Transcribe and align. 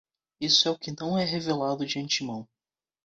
Isto 0.39 0.67
é 0.67 0.71
o 0.71 0.79
que 0.79 0.91
não 0.99 1.15
é 1.15 1.23
revelado 1.23 1.85
de 1.85 1.99
antemão. 1.99 2.47